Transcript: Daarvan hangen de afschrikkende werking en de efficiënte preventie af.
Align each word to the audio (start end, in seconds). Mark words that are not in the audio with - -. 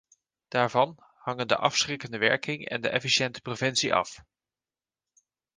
Daarvan 0.47 0.97
hangen 1.17 1.47
de 1.47 1.55
afschrikkende 1.55 2.17
werking 2.17 2.65
en 2.67 2.81
de 2.81 2.89
efficiënte 2.89 3.41
preventie 3.41 3.93
af. 3.93 4.23